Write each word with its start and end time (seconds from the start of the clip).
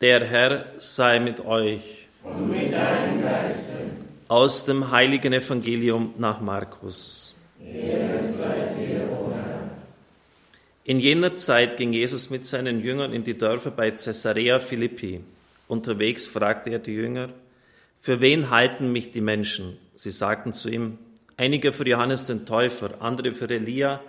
Der 0.00 0.24
Herr 0.24 0.64
sei 0.78 1.18
mit 1.18 1.44
euch. 1.44 2.06
Und 2.22 2.50
mit 2.50 2.72
deinem 2.72 3.20
Geiste. 3.20 3.72
Aus 4.28 4.64
dem 4.64 4.92
heiligen 4.92 5.32
Evangelium 5.32 6.14
nach 6.18 6.40
Markus. 6.40 7.36
In 10.84 11.00
jener 11.00 11.34
Zeit 11.34 11.76
ging 11.76 11.92
Jesus 11.92 12.30
mit 12.30 12.46
seinen 12.46 12.80
Jüngern 12.80 13.12
in 13.12 13.24
die 13.24 13.36
Dörfer 13.36 13.72
bei 13.72 13.90
Caesarea 13.90 14.60
Philippi. 14.60 15.20
Unterwegs 15.66 16.28
fragte 16.28 16.70
er 16.70 16.78
die 16.78 16.92
Jünger, 16.92 17.30
für 17.98 18.20
wen 18.20 18.50
halten 18.50 18.92
mich 18.92 19.10
die 19.10 19.20
Menschen? 19.20 19.78
Sie 19.96 20.12
sagten 20.12 20.52
zu 20.52 20.68
ihm, 20.68 20.98
einige 21.36 21.72
für 21.72 21.88
Johannes 21.88 22.24
den 22.24 22.46
Täufer, 22.46 23.02
andere 23.02 23.34
für 23.34 23.50
Elia, 23.50 24.00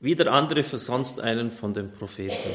wieder 0.00 0.32
andere 0.32 0.64
für 0.64 0.78
sonst 0.78 1.20
einen 1.20 1.52
von 1.52 1.74
den 1.74 1.92
Propheten. 1.92 2.50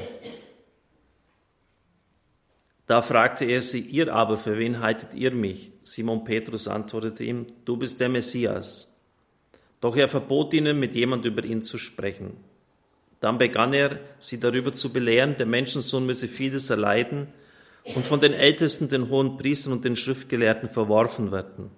Da 2.87 3.01
fragte 3.01 3.45
er 3.45 3.61
sie, 3.61 3.79
ihr 3.79 4.13
aber, 4.13 4.37
für 4.37 4.57
wen 4.57 4.81
haltet 4.81 5.15
ihr 5.15 5.31
mich? 5.31 5.71
Simon 5.83 6.23
Petrus 6.23 6.67
antwortete 6.67 7.23
ihm, 7.23 7.47
du 7.65 7.77
bist 7.77 7.99
der 7.99 8.09
Messias. 8.09 8.99
Doch 9.79 9.95
er 9.95 10.09
verbot 10.09 10.53
ihnen, 10.53 10.79
mit 10.79 10.95
jemand 10.95 11.25
über 11.25 11.43
ihn 11.43 11.61
zu 11.61 11.77
sprechen. 11.77 12.37
Dann 13.19 13.37
begann 13.37 13.73
er, 13.73 13.99
sie 14.19 14.39
darüber 14.39 14.73
zu 14.73 14.91
belehren, 14.91 15.37
der 15.37 15.45
Menschensohn 15.45 16.05
müsse 16.05 16.27
vieles 16.27 16.69
erleiden 16.69 17.27
und 17.95 18.05
von 18.05 18.19
den 18.19 18.33
Ältesten, 18.33 18.89
den 18.89 19.09
hohen 19.09 19.37
Priestern 19.37 19.73
und 19.73 19.85
den 19.85 19.95
Schriftgelehrten 19.95 20.67
verworfen 20.67 21.31
werden. 21.31 21.71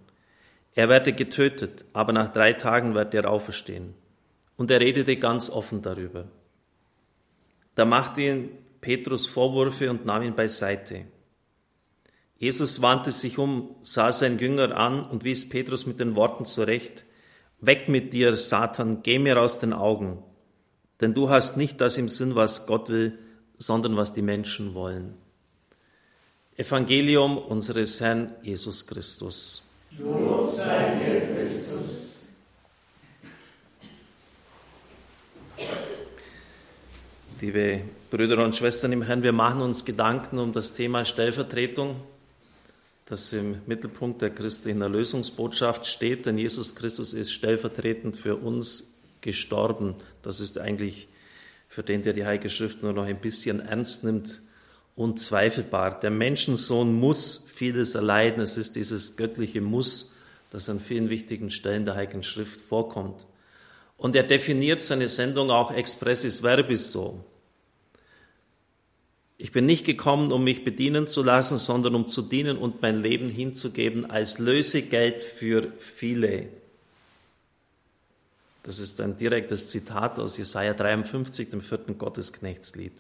Er 0.73 0.90
werde 0.90 1.14
getötet, 1.14 1.86
aber 1.94 2.14
nach 2.14 2.34
drei 2.34 2.53
Tagen 2.53 2.95
wird 2.95 3.14
er 3.14 3.30
auferstehen. 3.30 3.94
Und 4.58 4.72
er 4.72 4.80
redete 4.80 5.17
ganz 5.17 5.50
offen 5.50 5.81
darüber. 5.81 6.26
Da 7.76 7.86
machte 7.86 8.22
ihn 8.22 8.50
Petrus 8.85 9.25
Vorwürfe 9.25 9.89
und 9.89 10.05
nahm 10.05 10.21
ihn 10.21 10.35
beiseite. 10.35 11.05
Jesus 12.38 12.84
wandte 12.84 13.11
sich 13.11 13.39
um, 13.39 13.75
sah 13.81 14.11
sein 14.11 14.38
Jünger 14.38 14.77
an 14.77 15.09
und 15.09 15.23
wies 15.23 15.50
Petrus 15.50 15.88
mit 15.88 16.00
den 16.00 16.16
Worten 16.16 16.45
zurecht, 16.45 17.03
Weg 17.61 17.89
mit 17.89 18.14
dir, 18.14 18.38
Satan, 18.38 19.02
geh 19.02 19.17
mir 19.17 19.42
aus 19.42 19.59
den 19.59 19.73
Augen, 19.73 20.22
denn 21.02 21.16
du 21.16 21.30
hast 21.31 21.58
nicht 21.58 21.81
das 21.81 21.97
im 21.97 22.08
Sinn, 22.08 22.36
was 22.36 22.67
Gott 22.67 22.89
will, 22.89 23.17
sondern 23.58 23.97
was 23.97 24.14
die 24.14 24.22
Menschen 24.22 24.75
wollen. 24.75 25.16
Evangelium 26.55 27.39
unseres 27.39 27.99
Herrn 28.02 28.36
Jesus 28.44 28.86
Christus. 28.86 29.67
Lob 29.97 30.52
sei 30.52 30.99
dir, 30.99 31.22
Christus. 31.33 32.05
Liebe 37.42 37.81
Brüder 38.16 38.45
und 38.45 38.55
Schwestern 38.55 38.94
im 38.94 39.02
Herrn, 39.02 39.23
wir 39.23 39.33
machen 39.33 39.59
uns 39.59 39.83
Gedanken 39.83 40.39
um 40.39 40.53
das 40.53 40.73
Thema 40.73 41.03
Stellvertretung, 41.03 41.97
das 43.03 43.33
im 43.33 43.58
Mittelpunkt 43.66 44.21
der 44.21 44.30
christlichen 44.30 44.81
Erlösungsbotschaft 44.81 45.85
steht, 45.85 46.25
denn 46.25 46.38
Jesus 46.38 46.75
Christus 46.75 47.11
ist 47.11 47.33
stellvertretend 47.33 48.16
für 48.16 48.38
uns 48.38 48.93
gestorben. 49.19 49.95
Das 50.21 50.39
ist 50.39 50.58
eigentlich 50.58 51.09
für 51.67 51.83
den, 51.83 52.03
der 52.03 52.13
die 52.13 52.25
Heilige 52.25 52.47
Schrift 52.47 52.83
nur 52.83 52.93
noch 52.93 53.03
ein 53.03 53.19
bisschen 53.19 53.59
ernst 53.59 54.05
nimmt, 54.05 54.41
unzweifelbar. 54.95 55.99
Der 55.99 56.09
Menschensohn 56.09 56.93
muss 56.93 57.45
vieles 57.53 57.95
erleiden. 57.95 58.41
Es 58.41 58.55
ist 58.55 58.77
dieses 58.77 59.17
göttliche 59.17 59.59
Muss, 59.59 60.16
das 60.52 60.69
an 60.69 60.80
vielen 60.80 61.09
wichtigen 61.09 61.49
Stellen 61.49 61.83
der 61.83 61.95
Heiligen 61.95 62.23
Schrift 62.23 62.61
vorkommt. 62.61 63.27
Und 63.97 64.16
er 64.16 64.23
definiert 64.23 64.81
seine 64.81 65.09
Sendung 65.09 65.52
auch 65.52 65.71
expressis 65.71 66.39
verbis 66.39 66.93
so. 66.93 67.25
Ich 69.38 69.52
bin 69.52 69.66
nicht 69.66 69.86
gekommen, 69.86 70.31
um 70.31 70.44
mich 70.44 70.64
bedienen 70.64 71.08
zu 71.08 71.22
lassen, 71.22 71.58
sondern 71.58 71.95
um 71.95 72.08
zu 72.08 72.22
dienen 72.22 72.58
und 72.58 72.81
mein 72.81 73.02
Leben 73.02 73.30
hinzugeben 73.30 74.09
als 74.09 74.39
Lösegeld 74.39 75.22
für 75.22 75.73
viele. 75.77 76.47
Das 78.64 78.80
ist 78.80 79.02
ein 79.02 79.17
direktes 79.17 79.67
Zitat 79.67 80.20
aus 80.20 80.37
Jesaja 80.37 80.73
53, 80.73 81.49
dem 81.49 81.61
vierten 81.61 81.98
Gottesknechtslied. 81.98 82.93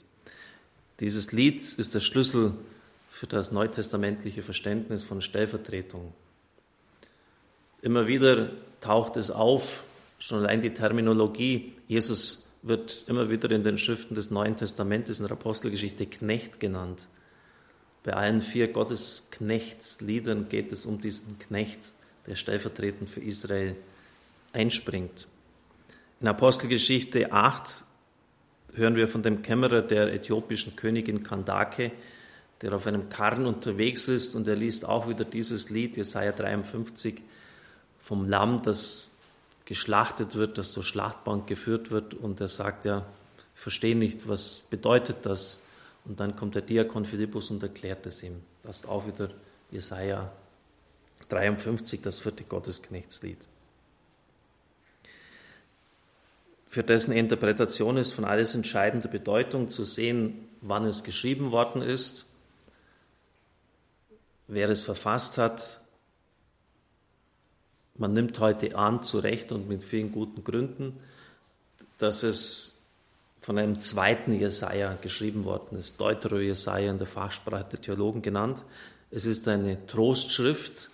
Dieses 0.99 1.31
Lied 1.31 1.61
ist 1.61 1.95
der 1.95 2.01
Schlüssel 2.01 2.53
für 3.11 3.27
das 3.27 3.51
neutestamentliche 3.51 4.41
Verständnis 4.41 5.03
von 5.03 5.21
Stellvertretung. 5.21 6.13
Immer 7.81 8.07
wieder 8.07 8.49
taucht 8.81 9.15
es 9.15 9.31
auf, 9.31 9.83
Schon 10.19 10.39
allein 10.39 10.61
die 10.61 10.73
Terminologie, 10.73 11.73
Jesus 11.87 12.44
wird 12.65 13.05
immer 13.07 13.29
wieder 13.29 13.51
in 13.51 13.63
den 13.63 13.77
Schriften 13.77 14.15
des 14.15 14.31
Neuen 14.31 14.57
Testamentes 14.57 15.19
in 15.19 15.27
der 15.27 15.37
Apostelgeschichte 15.37 16.07
Knecht 16.07 16.59
genannt. 16.59 17.07
Bei 18.03 18.13
allen 18.13 18.41
vier 18.41 18.67
Gottesknechtsliedern 18.67 20.49
geht 20.49 20.71
es 20.71 20.87
um 20.87 20.99
diesen 20.99 21.37
Knecht, 21.37 21.93
der 22.25 22.35
stellvertretend 22.35 23.09
für 23.09 23.21
Israel 23.21 23.75
einspringt. 24.51 25.27
In 26.19 26.27
Apostelgeschichte 26.27 27.31
8 27.31 27.83
hören 28.73 28.95
wir 28.95 29.07
von 29.07 29.21
dem 29.21 29.43
Kämmerer 29.43 29.83
der 29.83 30.11
äthiopischen 30.11 30.75
Königin 30.75 31.21
Kandake, 31.21 31.91
der 32.61 32.73
auf 32.73 32.87
einem 32.87 33.09
Karren 33.09 33.45
unterwegs 33.45 34.07
ist 34.07 34.33
und 34.33 34.47
er 34.47 34.55
liest 34.55 34.85
auch 34.87 35.07
wieder 35.07 35.23
dieses 35.23 35.69
Lied, 35.69 35.97
Jesaja 35.97 36.31
53, 36.31 37.21
vom 37.99 38.27
Lamm, 38.27 38.63
das 38.63 39.14
geschlachtet 39.65 40.35
wird, 40.35 40.57
dass 40.57 40.71
zur 40.71 40.83
Schlachtbank 40.83 41.47
geführt 41.47 41.91
wird 41.91 42.13
und 42.13 42.39
er 42.39 42.47
sagt 42.47 42.85
ja, 42.85 43.05
ich 43.55 43.61
verstehe 43.61 43.95
nicht, 43.95 44.27
was 44.27 44.61
bedeutet 44.61 45.17
das? 45.23 45.61
Und 46.05 46.19
dann 46.19 46.35
kommt 46.35 46.55
der 46.55 46.61
Diakon 46.61 47.05
Philippus 47.05 47.49
und 47.49 47.63
erklärt 47.63 48.05
es 48.05 48.21
ihm. 48.21 48.41
Das 48.63 48.77
ist 48.77 48.87
auch 48.87 49.07
wieder 49.07 49.29
Jesaja 49.71 50.31
53, 51.29 52.01
das 52.01 52.19
vierte 52.19 52.43
Gottesknechtslied. 52.43 53.39
Für 56.67 56.83
dessen 56.83 57.13
Interpretation 57.13 57.97
ist 57.97 58.11
von 58.11 58.25
alles 58.25 58.53
entscheidende 58.53 59.07
Bedeutung 59.07 59.69
zu 59.69 59.83
sehen, 59.83 60.49
wann 60.61 60.83
es 60.85 61.03
geschrieben 61.03 61.51
worden 61.51 61.81
ist, 61.81 62.25
wer 64.47 64.69
es 64.69 64.83
verfasst 64.83 65.37
hat, 65.37 65.81
man 67.97 68.13
nimmt 68.13 68.39
heute 68.39 68.77
an, 68.77 69.01
zu 69.01 69.19
Recht 69.19 69.51
und 69.51 69.69
mit 69.69 69.83
vielen 69.83 70.11
guten 70.11 70.43
Gründen, 70.43 70.99
dass 71.97 72.23
es 72.23 72.83
von 73.39 73.57
einem 73.57 73.79
zweiten 73.79 74.33
Jesaja 74.33 74.97
geschrieben 75.01 75.45
worden 75.45 75.77
ist, 75.77 75.99
Deutero 75.99 76.39
Jesaja 76.39 76.89
in 76.91 76.97
der 76.97 77.07
Fachsprache 77.07 77.65
der 77.71 77.81
Theologen 77.81 78.21
genannt. 78.21 78.63
Es 79.11 79.25
ist 79.25 79.47
eine 79.47 79.85
Trostschrift 79.85 80.89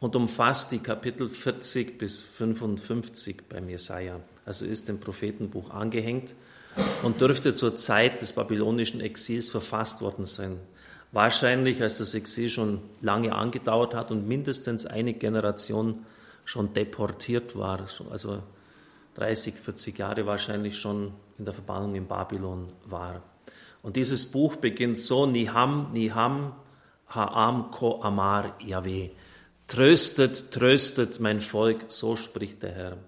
und 0.00 0.14
umfasst 0.14 0.70
die 0.72 0.80
Kapitel 0.80 1.28
40 1.28 1.98
bis 1.98 2.20
55 2.20 3.48
beim 3.48 3.68
Jesaja. 3.68 4.20
Also 4.44 4.66
ist 4.66 4.88
dem 4.88 5.00
Prophetenbuch 5.00 5.70
angehängt 5.70 6.34
und 7.02 7.20
dürfte 7.20 7.54
zur 7.54 7.76
Zeit 7.76 8.20
des 8.20 8.34
babylonischen 8.34 9.00
Exils 9.00 9.48
verfasst 9.48 10.02
worden 10.02 10.26
sein. 10.26 10.58
Wahrscheinlich, 11.12 11.80
als 11.80 11.98
das 11.98 12.14
Exil 12.14 12.50
schon 12.50 12.82
lange 13.00 13.34
angedauert 13.34 13.94
hat 13.94 14.10
und 14.10 14.28
mindestens 14.28 14.84
eine 14.84 15.14
Generation 15.14 16.04
schon 16.44 16.74
deportiert 16.74 17.56
war, 17.56 17.86
also 18.10 18.42
30, 19.14 19.54
40 19.54 19.98
Jahre 19.98 20.26
wahrscheinlich 20.26 20.78
schon 20.78 21.12
in 21.38 21.44
der 21.44 21.54
Verbannung 21.54 21.94
in 21.94 22.06
Babylon 22.06 22.68
war. 22.84 23.22
Und 23.82 23.96
dieses 23.96 24.26
Buch 24.26 24.56
beginnt 24.56 24.98
so, 24.98 25.26
Niham, 25.26 25.92
Niham, 25.92 26.54
Ha'am, 27.10 27.70
Ko, 27.70 28.00
Amar, 28.02 28.56
Yahweh. 28.60 29.10
Tröstet, 29.66 30.50
tröstet 30.50 31.20
mein 31.20 31.40
Volk, 31.40 31.84
so 31.88 32.16
spricht 32.16 32.62
der 32.62 32.72
Herr. 32.72 32.98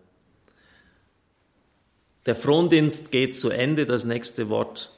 Der 2.24 2.34
Frondienst 2.34 3.10
geht 3.10 3.36
zu 3.36 3.50
Ende, 3.50 3.86
das 3.86 4.04
nächste 4.04 4.48
Wort. 4.48 4.92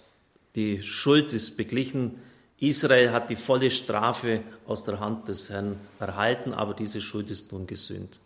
Die 0.56 0.82
Schuld 0.82 1.32
ist 1.32 1.56
beglichen. 1.56 2.20
Israel 2.58 3.12
hat 3.12 3.30
die 3.30 3.36
volle 3.36 3.70
Strafe 3.70 4.40
aus 4.66 4.84
der 4.84 4.98
Hand 4.98 5.28
des 5.28 5.50
Herrn 5.50 5.78
erhalten, 6.00 6.52
aber 6.52 6.74
diese 6.74 7.00
Schuld 7.00 7.30
ist 7.30 7.52
nun 7.52 7.66
gesühnt. 7.66 8.18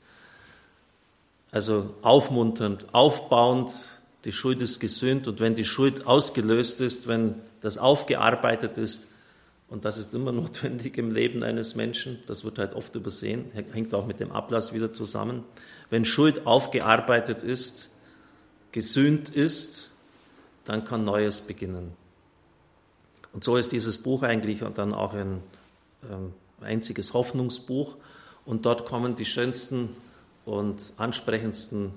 Also 1.52 1.94
aufmunternd, 2.00 2.87
aufbauend, 2.93 4.00
die 4.25 4.32
Schuld 4.32 4.62
ist 4.62 4.81
gesühnt 4.81 5.28
und 5.28 5.38
wenn 5.38 5.54
die 5.54 5.66
Schuld 5.66 6.06
ausgelöst 6.06 6.81
ist, 6.81 7.06
wenn 7.08 7.34
das 7.60 7.78
aufgearbeitet 7.78 8.78
ist, 8.78 9.08
und 9.69 9.84
das 9.84 9.99
ist 9.99 10.14
immer 10.14 10.32
notwendig 10.32 10.96
im 10.96 11.10
Leben 11.10 11.43
eines 11.43 11.75
Menschen, 11.75 12.22
das 12.26 12.44
wird 12.44 12.58
halt 12.58 12.75
oft 12.75 12.94
übersehen, 12.94 13.50
hängt 13.52 13.94
auch 13.94 14.06
mit 14.06 14.19
dem 14.19 14.32
Ablass 14.32 14.72
wieder 14.72 14.93
zusammen. 14.93 15.44
Wenn 15.90 16.06
Schuld 16.06 16.46
aufgearbeitet 16.46 17.43
ist, 17.43 17.90
gesühnt 18.72 19.28
ist, 19.28 19.90
dann 20.64 20.84
kann 20.84 21.05
Neues 21.05 21.43
beginnen. 21.43 21.93
Und 23.34 23.44
so 23.44 23.56
ist 23.56 23.72
dieses 23.72 23.98
Buch 23.98 24.22
eigentlich 24.22 24.60
dann 24.75 24.94
auch 24.94 25.12
ein 25.12 25.43
äh, 26.02 26.64
einziges 26.64 27.12
Hoffnungsbuch. 27.12 27.96
Und 28.44 28.64
dort 28.64 28.87
kommen 28.87 29.16
die 29.16 29.25
schönsten 29.25 29.90
und 30.44 30.93
ansprechendsten 30.97 31.93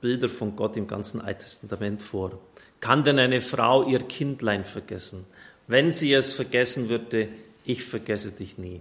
Bilder 0.00 0.28
von 0.28 0.56
Gott 0.56 0.76
im 0.76 0.86
ganzen 0.86 1.20
Alten 1.20 1.40
Testament 1.40 2.02
vor. 2.02 2.38
Kann 2.80 3.04
denn 3.04 3.18
eine 3.18 3.40
Frau 3.40 3.86
ihr 3.88 4.00
Kindlein 4.00 4.64
vergessen? 4.64 5.26
Wenn 5.66 5.92
sie 5.92 6.12
es 6.12 6.32
vergessen 6.32 6.88
würde, 6.88 7.28
ich 7.64 7.82
vergesse 7.84 8.30
dich 8.30 8.58
nie. 8.58 8.80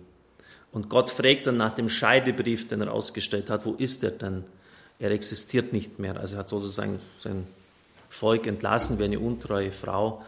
Und 0.71 0.89
Gott 0.89 1.09
fragt 1.09 1.47
dann 1.47 1.57
nach 1.57 1.73
dem 1.73 1.89
Scheidebrief, 1.89 2.67
den 2.67 2.81
er 2.81 2.91
ausgestellt 2.91 3.49
hat, 3.49 3.65
wo 3.65 3.73
ist 3.73 4.03
er 4.03 4.11
denn? 4.11 4.43
Er 4.99 5.11
existiert 5.11 5.73
nicht 5.73 5.99
mehr. 5.99 6.17
Also 6.17 6.35
er 6.35 6.39
hat 6.39 6.49
sozusagen 6.49 6.99
sein 7.19 7.47
Volk 8.09 8.45
entlassen 8.47 8.99
wie 8.99 9.05
eine 9.05 9.19
untreue 9.19 9.71
Frau. 9.71 10.23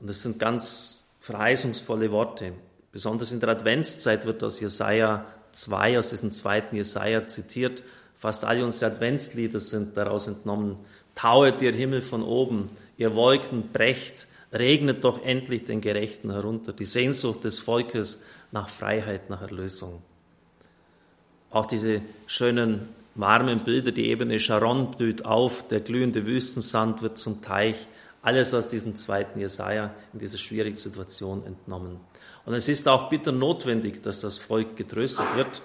Und 0.00 0.10
das 0.10 0.22
sind 0.22 0.38
ganz 0.38 1.00
verheißungsvolle 1.20 2.10
Worte. 2.10 2.52
Besonders 2.92 3.32
in 3.32 3.40
der 3.40 3.48
Adventszeit 3.50 4.26
wird 4.26 4.42
aus 4.42 4.60
Jesaja 4.60 5.26
2, 5.52 5.98
aus 5.98 6.10
diesem 6.10 6.32
zweiten 6.32 6.76
Jesaja 6.76 7.26
zitiert. 7.26 7.82
Fast 8.16 8.44
alle 8.44 8.64
unsere 8.64 8.92
Adventslieder 8.92 9.60
sind 9.60 9.96
daraus 9.96 10.26
entnommen. 10.26 10.76
Tauet 11.14 11.62
ihr 11.62 11.72
Himmel 11.72 12.00
von 12.00 12.22
oben, 12.22 12.68
ihr 12.96 13.14
Wolken 13.14 13.70
brecht, 13.72 14.26
regnet 14.52 15.04
doch 15.04 15.22
endlich 15.24 15.64
den 15.64 15.80
Gerechten 15.80 16.30
herunter. 16.30 16.72
Die 16.72 16.84
Sehnsucht 16.84 17.44
des 17.44 17.58
Volkes 17.58 18.22
nach 18.52 18.68
Freiheit, 18.68 19.30
nach 19.30 19.42
Erlösung. 19.42 20.02
Auch 21.50 21.66
diese 21.66 22.02
schönen 22.26 22.88
warmen 23.14 23.60
Bilder, 23.60 23.92
die 23.92 24.08
Ebene 24.08 24.40
Sharon 24.40 24.90
blüht 24.90 25.24
auf, 25.24 25.66
der 25.68 25.80
glühende 25.80 26.26
Wüstensand 26.26 27.02
wird 27.02 27.18
zum 27.18 27.42
Teich, 27.42 27.76
alles 28.22 28.54
aus 28.54 28.68
diesem 28.68 28.96
zweiten 28.96 29.38
Jesaja 29.38 29.94
in 30.12 30.18
dieser 30.18 30.38
schwierigen 30.38 30.76
Situation 30.76 31.44
entnommen. 31.46 32.00
Und 32.46 32.54
es 32.54 32.68
ist 32.68 32.88
auch 32.88 33.08
bitter 33.08 33.32
notwendig, 33.32 34.02
dass 34.02 34.20
das 34.20 34.38
Volk 34.38 34.76
getröstet 34.76 35.26
wird, 35.36 35.62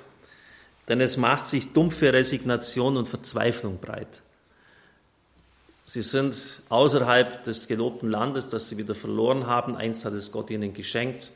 denn 0.90 1.00
es 1.02 1.18
macht 1.18 1.46
sich 1.46 1.72
dumpfe 1.72 2.12
Resignation 2.12 2.98
und 2.98 3.08
Verzweiflung 3.08 3.78
breit. 3.80 4.24
Sie 5.84 6.02
sind 6.02 6.62
außerhalb 6.70 7.44
des 7.44 7.68
gelobten 7.68 8.10
Landes, 8.10 8.50
das 8.50 8.70
sie 8.70 8.78
wieder 8.78 8.96
verloren 8.96 9.48
haben. 9.48 9.76
Einst 9.76 10.06
hat 10.06 10.14
es 10.14 10.32
Gott 10.32 10.50
ihnen 10.50 10.74
geschenkt. 10.74 11.32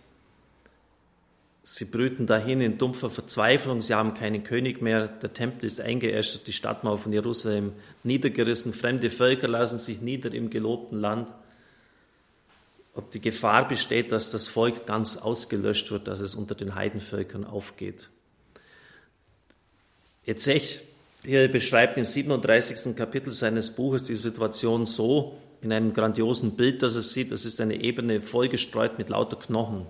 Sie 1.64 1.86
brüten 1.86 2.28
dahin 2.28 2.62
in 2.62 2.78
dumpfer 2.78 3.10
Verzweiflung. 3.10 3.82
Sie 3.82 3.94
haben 3.94 4.14
keinen 4.14 4.44
König 4.44 4.82
mehr. 4.82 5.08
Der 5.08 5.34
Tempel 5.34 5.66
ist 5.66 5.82
eingeäschert, 5.82 6.46
die 6.46 6.52
Stadtmauer 6.52 6.98
von 6.98 7.14
Jerusalem 7.14 7.74
niedergerissen. 8.04 8.74
Fremde 8.74 9.10
Völker 9.10 9.48
lassen 9.48 9.80
sich 9.80 10.02
nieder 10.02 10.34
im 10.34 10.50
gelobten 10.50 11.00
Land. 11.00 11.32
Und 12.94 13.14
die 13.14 13.22
Gefahr 13.22 13.68
besteht, 13.68 14.12
dass 14.12 14.32
das 14.32 14.48
Volk 14.48 14.86
ganz 14.86 15.18
ausgelöscht 15.18 15.90
wird, 15.90 16.08
dass 16.08 16.20
es 16.20 16.36
unter 16.36 16.54
den 16.54 16.76
Heidenvölkern 16.76 17.44
aufgeht. 17.44 18.10
Ezech 20.25 20.80
hier 21.24 21.48
beschreibt 21.50 21.98
im 21.98 22.06
37. 22.06 22.96
Kapitel 22.96 23.31
seines 23.31 23.72
Buches 23.72 24.04
die 24.04 24.16
Situation 24.16 24.86
so 24.86 25.38
in 25.62 25.72
einem 25.72 25.94
grandiosen 25.94 26.56
Bild, 26.56 26.81
dass 26.81 26.96
es 26.96 27.14
sieht, 27.14 27.31
es 27.31 27.46
ist 27.46 27.62
eine 27.62 27.81
Ebene 27.81 28.20
vollgestreut 28.20 28.98
mit 28.98 29.10
lauter 29.10 29.38
Knochen. 29.38 29.86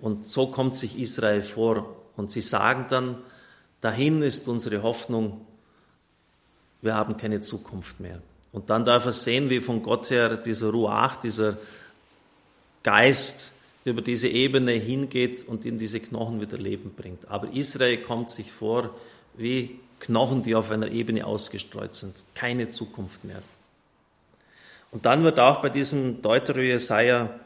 Und 0.00 0.24
so 0.24 0.48
kommt 0.48 0.76
sich 0.76 0.98
Israel 0.98 1.42
vor. 1.42 1.96
Und 2.16 2.30
sie 2.30 2.40
sagen 2.40 2.86
dann, 2.88 3.16
dahin 3.80 4.22
ist 4.22 4.48
unsere 4.48 4.82
Hoffnung, 4.82 5.46
wir 6.82 6.94
haben 6.94 7.16
keine 7.16 7.40
Zukunft 7.40 8.00
mehr. 8.00 8.20
Und 8.52 8.70
dann 8.70 8.84
darf 8.84 9.06
er 9.06 9.12
sehen, 9.12 9.50
wie 9.50 9.60
von 9.60 9.82
Gott 9.82 10.10
her 10.10 10.36
dieser 10.36 10.70
Ruach, 10.70 11.16
dieser 11.16 11.56
Geist 12.82 13.52
über 13.84 14.02
diese 14.02 14.28
Ebene 14.28 14.72
hingeht 14.72 15.46
und 15.46 15.64
in 15.64 15.78
diese 15.78 16.00
Knochen 16.00 16.40
wieder 16.40 16.58
Leben 16.58 16.92
bringt. 16.94 17.28
Aber 17.28 17.52
Israel 17.52 17.98
kommt 17.98 18.30
sich 18.30 18.50
vor 18.50 18.94
wie 19.36 19.78
Knochen, 20.00 20.42
die 20.42 20.54
auf 20.54 20.70
einer 20.70 20.88
Ebene 20.90 21.26
ausgestreut 21.26 21.94
sind. 21.94 22.24
Keine 22.34 22.68
Zukunft 22.68 23.24
mehr. 23.24 23.42
Und 24.90 25.06
dann 25.06 25.24
wird 25.24 25.40
auch 25.40 25.60
bei 25.60 25.70
diesem 25.70 26.22
Deutero 26.22 26.60
Jesaja 26.60 27.40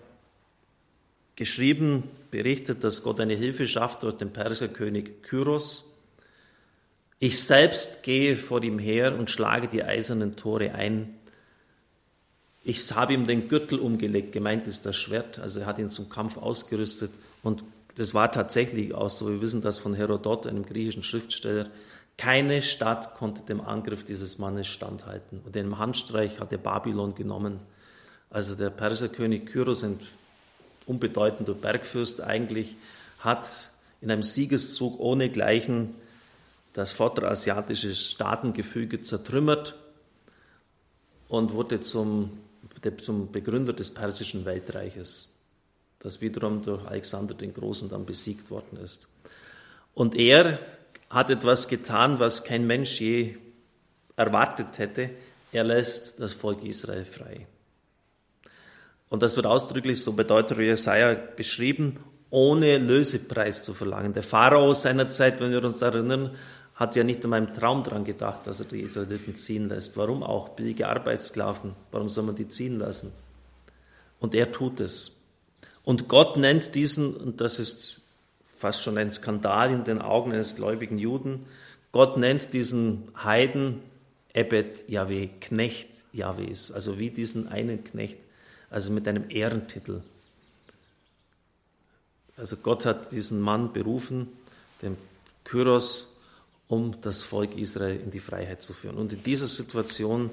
geschrieben, 1.36 2.04
berichtet, 2.30 2.84
dass 2.84 3.02
Gott 3.02 3.20
eine 3.20 3.34
Hilfe 3.34 3.66
schafft 3.66 4.02
durch 4.02 4.16
den 4.16 4.32
Perserkönig 4.32 5.22
Kyros. 5.22 5.98
Ich 7.20 7.42
selbst 7.42 8.02
gehe 8.02 8.36
vor 8.36 8.62
ihm 8.62 8.78
her 8.78 9.16
und 9.18 9.30
schlage 9.30 9.68
die 9.68 9.82
eisernen 9.82 10.36
Tore 10.36 10.74
ein. 10.74 11.14
Ich 12.64 12.92
habe 12.92 13.14
ihm 13.14 13.26
den 13.26 13.48
Gürtel 13.48 13.78
umgelegt, 13.78 14.32
gemeint 14.32 14.66
ist 14.66 14.84
das 14.84 14.96
Schwert, 14.96 15.38
also 15.38 15.60
er 15.60 15.66
hat 15.66 15.78
ihn 15.78 15.88
zum 15.88 16.08
Kampf 16.08 16.36
ausgerüstet 16.36 17.12
und 17.42 17.64
das 17.98 18.14
war 18.14 18.30
tatsächlich 18.30 18.94
auch 18.94 19.10
so. 19.10 19.28
Wir 19.28 19.42
wissen 19.42 19.60
das 19.60 19.80
von 19.80 19.94
Herodot, 19.94 20.46
einem 20.46 20.64
griechischen 20.64 21.02
Schriftsteller. 21.02 21.66
Keine 22.16 22.62
Stadt 22.62 23.14
konnte 23.16 23.42
dem 23.42 23.60
Angriff 23.60 24.04
dieses 24.04 24.38
Mannes 24.38 24.68
standhalten. 24.68 25.40
Und 25.44 25.56
in 25.56 25.78
Handstreich 25.78 26.38
hat 26.38 26.52
er 26.52 26.58
Babylon 26.58 27.16
genommen. 27.16 27.58
Also 28.30 28.54
der 28.54 28.70
Perserkönig 28.70 29.46
Kyros, 29.46 29.82
ein 29.82 29.98
unbedeutender 30.86 31.54
Bergfürst 31.54 32.20
eigentlich, 32.20 32.76
hat 33.18 33.70
in 34.00 34.12
einem 34.12 34.22
Siegeszug 34.22 35.00
ohnegleichen 35.00 35.94
das 36.74 36.92
vorderasiatische 36.92 37.94
Staatengefüge 37.94 39.00
zertrümmert 39.00 39.74
und 41.26 41.52
wurde 41.52 41.80
zum, 41.80 42.38
zum 43.02 43.32
Begründer 43.32 43.72
des 43.72 43.92
persischen 43.92 44.44
Weltreiches, 44.44 45.37
das 46.00 46.20
wiederum 46.20 46.62
durch 46.62 46.84
Alexander 46.86 47.34
den 47.34 47.54
Großen 47.54 47.88
dann 47.88 48.06
besiegt 48.06 48.50
worden 48.50 48.78
ist. 48.82 49.08
Und 49.94 50.14
er 50.14 50.58
hat 51.10 51.30
etwas 51.30 51.68
getan, 51.68 52.20
was 52.20 52.44
kein 52.44 52.66
Mensch 52.66 53.00
je 53.00 53.36
erwartet 54.16 54.78
hätte. 54.78 55.10
Er 55.52 55.64
lässt 55.64 56.20
das 56.20 56.32
Volk 56.32 56.62
Israel 56.64 57.04
frei. 57.04 57.46
Und 59.08 59.22
das 59.22 59.36
wird 59.36 59.46
ausdrücklich 59.46 60.02
so 60.02 60.12
bei 60.12 60.24
Deutero 60.24 60.60
Jesaja 60.60 61.14
beschrieben, 61.14 61.98
ohne 62.30 62.78
Lösepreis 62.78 63.64
zu 63.64 63.72
verlangen. 63.72 64.12
Der 64.12 64.22
Pharao 64.22 64.74
seiner 64.74 65.08
Zeit, 65.08 65.40
wenn 65.40 65.50
wir 65.50 65.64
uns 65.64 65.80
erinnern, 65.80 66.36
hat 66.74 66.94
ja 66.94 67.02
nicht 67.02 67.24
in 67.24 67.30
meinem 67.30 67.52
Traum 67.54 67.82
daran 67.82 68.04
gedacht, 68.04 68.46
dass 68.46 68.60
er 68.60 68.66
die 68.66 68.82
Israeliten 68.82 69.34
ziehen 69.34 69.68
lässt. 69.68 69.96
Warum 69.96 70.22
auch? 70.22 70.50
Billige 70.50 70.88
Arbeitssklaven. 70.88 71.74
Warum 71.90 72.08
soll 72.08 72.24
man 72.24 72.36
die 72.36 72.48
ziehen 72.48 72.78
lassen? 72.78 73.12
Und 74.20 74.34
er 74.34 74.52
tut 74.52 74.78
es. 74.80 75.17
Und 75.88 76.06
Gott 76.06 76.36
nennt 76.36 76.74
diesen, 76.74 77.16
und 77.16 77.40
das 77.40 77.58
ist 77.58 78.02
fast 78.58 78.82
schon 78.82 78.98
ein 78.98 79.10
Skandal 79.10 79.72
in 79.72 79.84
den 79.84 80.02
Augen 80.02 80.32
eines 80.32 80.54
gläubigen 80.54 80.98
Juden, 80.98 81.46
Gott 81.92 82.18
nennt 82.18 82.52
diesen 82.52 83.08
Heiden 83.24 83.80
Ebed 84.34 84.86
Yahweh, 84.86 85.30
Knecht 85.40 85.88
Yahwehs, 86.12 86.70
also 86.72 86.98
wie 86.98 87.08
diesen 87.08 87.48
einen 87.48 87.84
Knecht, 87.84 88.18
also 88.68 88.92
mit 88.92 89.08
einem 89.08 89.30
Ehrentitel. 89.30 90.02
Also 92.36 92.56
Gott 92.56 92.84
hat 92.84 93.10
diesen 93.10 93.40
Mann 93.40 93.72
berufen, 93.72 94.28
den 94.82 94.94
Kyros, 95.44 96.18
um 96.66 97.00
das 97.00 97.22
Volk 97.22 97.56
Israel 97.56 97.98
in 97.98 98.10
die 98.10 98.20
Freiheit 98.20 98.62
zu 98.62 98.74
führen. 98.74 98.98
Und 98.98 99.14
in 99.14 99.22
dieser 99.22 99.46
Situation 99.46 100.32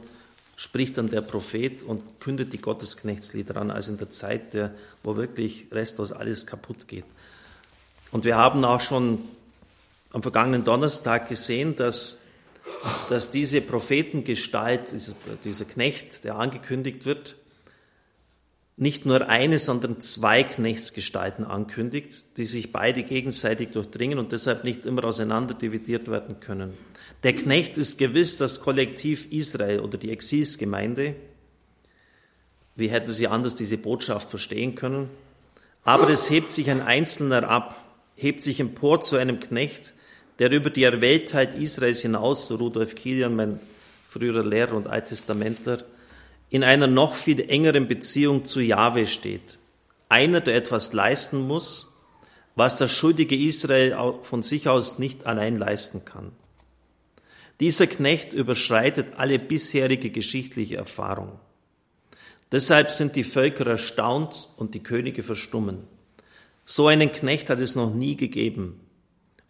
spricht 0.56 0.98
dann 0.98 1.10
der 1.10 1.22
Prophet 1.22 1.84
und 1.84 2.20
kündet 2.20 2.54
die 2.54 2.62
Gottesknechtslieder 2.62 3.58
an, 3.58 3.72
also 3.72 3.92
in 3.92 3.98
der 3.98 4.10
Zeit, 4.10 4.54
der, 4.54 4.74
wo 5.04 5.18
wirklich 5.18 5.68
restlos 5.72 6.12
alles 6.12 6.46
kaputt 6.46 6.88
geht. 6.88 7.06
Und 8.12 8.24
wir 8.24 8.38
haben 8.38 8.64
auch 8.64 8.80
schon 8.80 9.20
am 10.12 10.22
vergangenen 10.22 10.64
Donnerstag 10.64 11.28
gesehen, 11.28 11.76
dass, 11.76 12.22
dass 13.10 13.32
diese 13.32 13.60
Prophetengestalt, 13.60 14.94
dieser, 14.94 15.16
dieser 15.44 15.66
Knecht, 15.66 16.24
der 16.24 16.36
angekündigt 16.36 17.06
wird, 17.06 17.36
nicht 18.78 19.06
nur 19.06 19.30
eine, 19.30 19.58
sondern 19.58 20.02
zwei 20.02 20.44
Knechtsgestalten 20.44 21.46
ankündigt, 21.46 22.38
die 22.38 22.46
sich 22.46 22.74
beide 22.74 23.04
gegenseitig 23.04 23.70
durchdringen 23.70 24.20
und 24.20 24.34
deshalb 24.34 24.64
nicht 24.66 24.86
immer 24.86 25.06
auseinander 25.06 25.54
dividiert 25.54 26.10
werden 26.10 26.40
können. 26.42 26.74
Der 27.24 27.34
Knecht 27.34 27.78
ist 27.78 27.98
gewiss 27.98 28.36
das 28.36 28.60
Kollektiv 28.60 29.32
Israel 29.32 29.80
oder 29.80 29.98
die 29.98 30.12
Exilsgemeinde. 30.12 31.16
Wie 32.76 32.90
hätten 32.90 33.12
sie 33.12 33.28
anders 33.28 33.56
diese 33.56 33.78
Botschaft 33.78 34.30
verstehen 34.30 34.76
können? 34.76 35.10
Aber 35.86 36.10
es 36.10 36.30
hebt 36.30 36.52
sich 36.52 36.70
ein 36.70 36.82
Einzelner 36.82 37.48
ab, 37.48 37.82
hebt 38.18 38.44
sich 38.44 38.60
empor 38.60 39.00
zu 39.00 39.16
einem 39.16 39.40
Knecht, 39.40 39.94
der 40.40 40.52
über 40.52 40.70
die 40.70 40.84
Erwähltheit 40.84 41.56
Israels 41.56 42.02
hinaus, 42.02 42.48
so 42.48 42.56
Rudolf 42.56 42.96
Kilian, 42.96 43.36
mein 43.36 43.60
früherer 44.10 44.44
Lehrer 44.44 44.74
und 44.76 44.88
Alttestamentler, 44.88 45.84
in 46.56 46.64
einer 46.64 46.88
noch 46.88 47.16
viel 47.16 47.42
engeren 47.50 47.90
Beziehung 47.90 48.46
zu 48.46 48.62
Jahwe 48.62 49.08
steht. 49.08 49.60
Einer, 50.08 50.40
der 50.40 50.56
etwas 50.56 50.94
leisten 50.94 51.46
muss, 51.46 51.98
was 52.56 52.78
das 52.78 52.94
schuldige 52.94 53.36
Israel 53.36 54.14
von 54.22 54.42
sich 54.42 54.70
aus 54.70 54.98
nicht 54.98 55.26
allein 55.26 55.58
leisten 55.58 56.06
kann. 56.06 56.32
Dieser 57.60 57.88
Knecht 57.88 58.32
überschreitet 58.32 59.16
alle 59.18 59.38
bisherige 59.38 60.12
geschichtliche 60.12 60.78
Erfahrung. 60.78 61.34
Deshalb 62.54 62.90
sind 62.90 63.18
die 63.18 63.26
Völker 63.26 63.68
erstaunt 63.68 64.48
und 64.56 64.76
die 64.76 64.84
Könige 64.84 65.24
verstummen. 65.24 65.80
So 66.64 66.88
einen 66.88 67.12
Knecht 67.12 67.50
hat 67.50 67.60
es 67.60 67.76
noch 67.76 67.94
nie 67.94 68.16
gegeben 68.16 68.80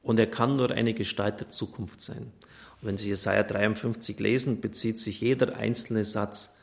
und 0.02 0.18
er 0.18 0.26
kann 0.26 0.56
nur 0.56 0.72
eine 0.72 0.96
Gestalt 0.96 1.40
der 1.40 1.50
Zukunft 1.50 2.02
sein. 2.02 2.32
Und 2.82 2.88
wenn 2.88 2.98
Sie 2.98 3.10
Jesaja 3.10 3.44
53 3.44 4.20
lesen, 4.20 4.60
bezieht 4.60 4.98
sich 4.98 5.22
jeder 5.22 5.56
einzelne 5.56 6.04
Satz 6.04 6.55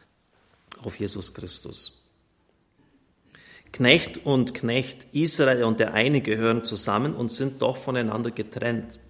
auf 0.84 0.98
Jesus 0.98 1.34
Christus. 1.34 2.02
Knecht 3.72 4.26
und 4.26 4.52
Knecht, 4.52 5.06
Israel 5.12 5.64
und 5.64 5.80
der 5.80 5.94
eine 5.94 6.20
gehören 6.20 6.64
zusammen 6.64 7.14
und 7.14 7.32
sind 7.32 7.62
doch 7.62 7.78
voneinander 7.78 8.30
getrennt. 8.30 9.00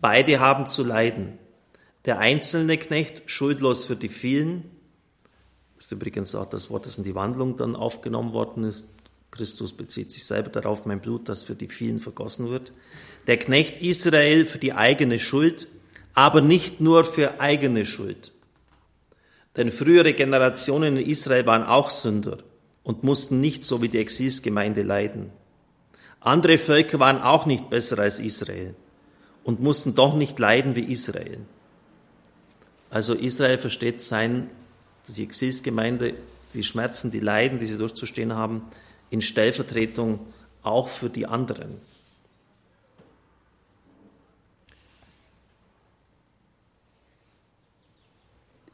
Beide 0.00 0.40
haben 0.40 0.66
zu 0.66 0.82
leiden. 0.82 1.38
Der 2.04 2.18
einzelne 2.18 2.76
Knecht 2.76 3.30
schuldlos 3.30 3.84
für 3.84 3.96
die 3.96 4.08
vielen, 4.08 4.64
das 5.76 5.86
ist 5.86 5.92
übrigens 5.92 6.34
auch 6.34 6.46
das 6.46 6.70
Wort, 6.70 6.86
das 6.86 6.98
in 6.98 7.04
die 7.04 7.14
Wandlung 7.14 7.56
dann 7.56 7.76
aufgenommen 7.76 8.32
worden 8.32 8.64
ist. 8.64 8.90
Christus 9.30 9.72
bezieht 9.72 10.12
sich 10.12 10.24
selber 10.24 10.50
darauf, 10.50 10.86
mein 10.86 11.00
Blut, 11.00 11.28
das 11.28 11.42
für 11.42 11.54
die 11.54 11.68
vielen 11.68 11.98
vergossen 11.98 12.50
wird. 12.50 12.72
Der 13.26 13.36
Knecht 13.36 13.82
Israel 13.82 14.44
für 14.44 14.58
die 14.58 14.72
eigene 14.72 15.18
Schuld, 15.18 15.66
aber 16.14 16.40
nicht 16.40 16.80
nur 16.80 17.04
für 17.04 17.40
eigene 17.40 17.84
Schuld. 17.86 18.32
Denn 19.56 19.70
frühere 19.70 20.14
Generationen 20.14 20.96
in 20.96 21.06
Israel 21.06 21.46
waren 21.46 21.62
auch 21.62 21.90
Sünder 21.90 22.38
und 22.82 23.04
mussten 23.04 23.40
nicht 23.40 23.64
so 23.64 23.82
wie 23.82 23.88
die 23.88 23.98
Exilsgemeinde 23.98 24.82
leiden. 24.82 25.30
Andere 26.20 26.58
Völker 26.58 26.98
waren 26.98 27.20
auch 27.20 27.46
nicht 27.46 27.70
besser 27.70 27.98
als 27.98 28.18
Israel 28.18 28.74
und 29.44 29.60
mussten 29.60 29.94
doch 29.94 30.14
nicht 30.14 30.38
leiden 30.38 30.74
wie 30.74 30.90
Israel. 30.90 31.40
Also 32.90 33.14
Israel 33.14 33.58
versteht 33.58 34.02
sein, 34.02 34.50
die 35.08 35.22
Exilsgemeinde, 35.22 36.14
die 36.54 36.62
Schmerzen, 36.62 37.10
die 37.10 37.20
Leiden, 37.20 37.58
die 37.58 37.66
sie 37.66 37.76
durchzustehen 37.76 38.34
haben, 38.34 38.62
in 39.10 39.20
Stellvertretung 39.20 40.20
auch 40.62 40.88
für 40.88 41.10
die 41.10 41.26
anderen. 41.26 41.76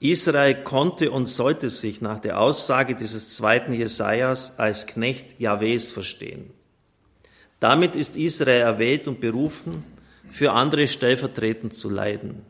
Israel 0.01 0.65
konnte 0.65 1.11
und 1.11 1.27
sollte 1.27 1.69
sich 1.69 2.01
nach 2.01 2.21
der 2.21 2.41
Aussage 2.41 2.95
dieses 2.97 3.37
zweiten 3.37 3.75
Jesajas 3.75 4.59
als 4.59 4.87
Knecht 4.87 5.39
Jahwes 5.39 5.93
verstehen. 5.93 6.51
Damit 7.61 7.95
ist 7.95 8.17
Israel 8.17 8.63
erwählt 8.63 9.07
und 9.07 9.21
berufen, 9.21 9.85
für 10.31 10.53
andere 10.53 10.89
stellvertretend 10.89 11.75
zu 11.75 11.91
leiden. 11.91 12.47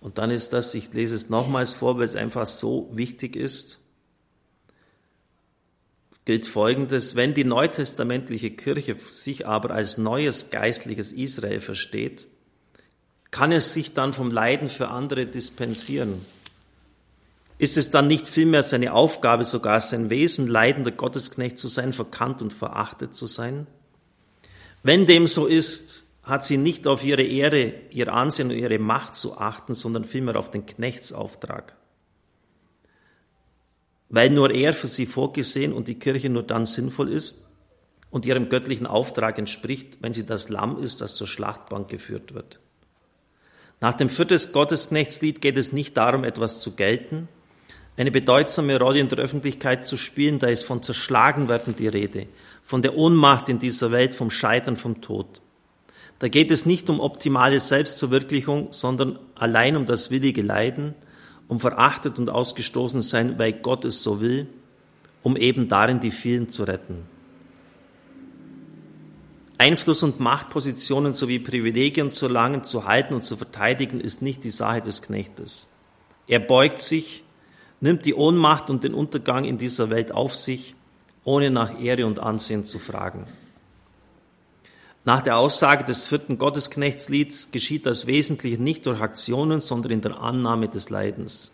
Und 0.00 0.18
dann 0.18 0.30
ist 0.30 0.52
das, 0.52 0.74
ich 0.74 0.92
lese 0.92 1.14
es 1.14 1.28
nochmals 1.28 1.74
vor, 1.74 1.98
weil 1.98 2.04
es 2.04 2.16
einfach 2.16 2.46
so 2.46 2.90
wichtig 2.92 3.36
ist, 3.36 3.78
gilt 6.24 6.48
Folgendes, 6.48 7.16
wenn 7.16 7.34
die 7.34 7.44
neutestamentliche 7.44 8.50
Kirche 8.50 8.94
sich 8.94 9.46
aber 9.46 9.70
als 9.70 9.98
neues 9.98 10.50
geistliches 10.50 11.12
Israel 11.12 11.60
versteht, 11.60 12.28
kann 13.30 13.52
es 13.52 13.72
sich 13.74 13.94
dann 13.94 14.12
vom 14.12 14.30
Leiden 14.30 14.68
für 14.68 14.88
andere 14.88 15.26
dispensieren? 15.26 16.24
Ist 17.58 17.76
es 17.76 17.90
dann 17.90 18.06
nicht 18.06 18.26
vielmehr 18.26 18.62
seine 18.62 18.94
Aufgabe, 18.94 19.44
sogar 19.44 19.80
sein 19.80 20.08
Wesen, 20.08 20.46
leidender 20.46 20.90
Gottesknecht 20.90 21.58
zu 21.58 21.68
sein, 21.68 21.92
verkannt 21.92 22.40
und 22.40 22.52
verachtet 22.52 23.14
zu 23.14 23.26
sein? 23.26 23.66
Wenn 24.82 25.06
dem 25.06 25.26
so 25.26 25.46
ist, 25.46 26.04
hat 26.22 26.44
sie 26.44 26.56
nicht 26.56 26.86
auf 26.86 27.04
ihre 27.04 27.22
Ehre, 27.22 27.74
ihr 27.90 28.12
Ansehen 28.12 28.50
und 28.50 28.56
ihre 28.56 28.78
Macht 28.78 29.14
zu 29.14 29.36
achten, 29.36 29.74
sondern 29.74 30.04
vielmehr 30.04 30.36
auf 30.36 30.50
den 30.50 30.64
Knechtsauftrag. 30.64 31.76
Weil 34.08 34.30
nur 34.30 34.50
er 34.50 34.72
für 34.72 34.88
sie 34.88 35.06
vorgesehen 35.06 35.72
und 35.72 35.86
die 35.86 35.98
Kirche 35.98 36.30
nur 36.30 36.42
dann 36.42 36.66
sinnvoll 36.66 37.12
ist 37.12 37.46
und 38.10 38.26
ihrem 38.26 38.48
göttlichen 38.48 38.86
Auftrag 38.86 39.38
entspricht, 39.38 39.98
wenn 40.00 40.12
sie 40.12 40.26
das 40.26 40.48
Lamm 40.48 40.82
ist, 40.82 41.00
das 41.00 41.14
zur 41.14 41.26
Schlachtbank 41.26 41.88
geführt 41.88 42.32
wird. 42.32 42.58
Nach 43.80 43.94
dem 43.94 44.10
viertes 44.10 44.52
Gottesknechtslied 44.52 45.40
geht 45.40 45.56
es 45.56 45.72
nicht 45.72 45.96
darum, 45.96 46.24
etwas 46.24 46.60
zu 46.60 46.72
gelten, 46.72 47.28
eine 47.96 48.10
bedeutsame 48.10 48.78
Rolle 48.78 49.00
in 49.00 49.08
der 49.08 49.18
Öffentlichkeit 49.18 49.86
zu 49.86 49.96
spielen, 49.96 50.38
da 50.38 50.46
ist 50.46 50.64
von 50.64 50.82
Zerschlagenwerden 50.82 51.76
die 51.76 51.88
Rede, 51.88 52.26
von 52.62 52.82
der 52.82 52.96
Ohnmacht 52.96 53.48
in 53.48 53.58
dieser 53.58 53.90
Welt, 53.90 54.14
vom 54.14 54.30
Scheitern, 54.30 54.76
vom 54.76 55.00
Tod. 55.00 55.40
Da 56.18 56.28
geht 56.28 56.50
es 56.50 56.66
nicht 56.66 56.88
um 56.90 57.00
optimale 57.00 57.60
Selbstverwirklichung, 57.60 58.68
sondern 58.70 59.18
allein 59.34 59.76
um 59.76 59.86
das 59.86 60.10
willige 60.10 60.42
Leiden, 60.42 60.94
um 61.48 61.60
verachtet 61.60 62.18
und 62.18 62.30
ausgestoßen 62.30 63.00
sein, 63.00 63.38
weil 63.38 63.54
Gott 63.54 63.84
es 63.84 64.02
so 64.02 64.20
will, 64.20 64.46
um 65.22 65.36
eben 65.36 65.68
darin 65.68 66.00
die 66.00 66.10
vielen 66.10 66.48
zu 66.48 66.64
retten. 66.64 67.06
Einfluss- 69.60 70.02
und 70.02 70.20
Machtpositionen 70.20 71.12
sowie 71.12 71.38
Privilegien 71.38 72.10
zu 72.10 72.26
erlangen, 72.26 72.64
zu 72.64 72.86
halten 72.86 73.12
und 73.12 73.24
zu 73.24 73.36
verteidigen, 73.36 74.00
ist 74.00 74.22
nicht 74.22 74.42
die 74.42 74.48
Sache 74.48 74.80
des 74.80 75.02
Knechtes. 75.02 75.68
Er 76.26 76.38
beugt 76.38 76.80
sich, 76.80 77.24
nimmt 77.78 78.06
die 78.06 78.14
Ohnmacht 78.14 78.70
und 78.70 78.84
den 78.84 78.94
Untergang 78.94 79.44
in 79.44 79.58
dieser 79.58 79.90
Welt 79.90 80.12
auf 80.12 80.34
sich, 80.34 80.74
ohne 81.24 81.50
nach 81.50 81.78
Ehre 81.78 82.06
und 82.06 82.20
Ansehen 82.20 82.64
zu 82.64 82.78
fragen. 82.78 83.26
Nach 85.04 85.20
der 85.20 85.36
Aussage 85.36 85.84
des 85.84 86.06
vierten 86.06 86.38
Gottesknechtslieds 86.38 87.50
geschieht 87.50 87.84
das 87.84 88.06
Wesentliche 88.06 88.62
nicht 88.62 88.86
durch 88.86 89.02
Aktionen, 89.02 89.60
sondern 89.60 89.92
in 89.92 90.00
der 90.00 90.20
Annahme 90.20 90.68
des 90.68 90.88
Leidens. 90.88 91.52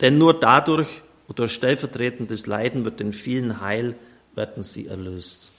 Denn 0.00 0.16
nur 0.16 0.32
dadurch 0.32 0.88
und 1.26 1.38
durch 1.38 1.52
stellvertretendes 1.52 2.46
Leiden 2.46 2.86
wird 2.86 2.98
den 3.00 3.12
vielen 3.12 3.60
Heil, 3.60 3.94
werden 4.34 4.62
sie 4.62 4.86
erlöst. 4.86 5.50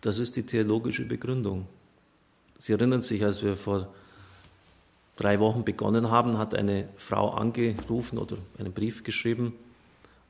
Das 0.00 0.18
ist 0.18 0.36
die 0.36 0.44
theologische 0.44 1.04
Begründung. 1.04 1.66
Sie 2.58 2.72
erinnern 2.72 3.02
sich, 3.02 3.24
als 3.24 3.42
wir 3.42 3.56
vor 3.56 3.88
drei 5.16 5.40
Wochen 5.40 5.64
begonnen 5.64 6.10
haben, 6.10 6.38
hat 6.38 6.54
eine 6.54 6.88
Frau 6.96 7.30
angerufen 7.30 8.18
oder 8.18 8.36
einen 8.58 8.72
Brief 8.72 9.02
geschrieben 9.02 9.54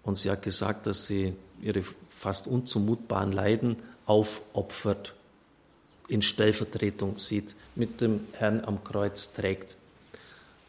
und 0.02 0.16
sie 0.16 0.30
hat 0.30 0.42
gesagt, 0.42 0.86
dass 0.86 1.06
sie 1.06 1.34
ihre 1.60 1.82
fast 2.10 2.46
unzumutbaren 2.46 3.32
Leiden 3.32 3.76
aufopfert, 4.06 5.14
in 6.08 6.22
Stellvertretung 6.22 7.18
sieht, 7.18 7.54
mit 7.74 8.00
dem 8.00 8.20
Herrn 8.32 8.64
am 8.64 8.82
Kreuz 8.82 9.34
trägt. 9.34 9.76